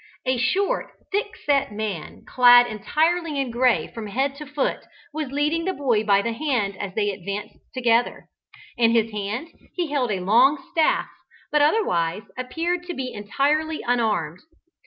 [0.25, 5.65] A short, thick set man, clad entirely in gray from head to foot, was leading
[5.65, 8.25] the boy by the hand as they advanced together.
[8.77, 11.05] In his hand he held a long staff,
[11.51, 14.39] but otherwise appeared to be entirely unarmed.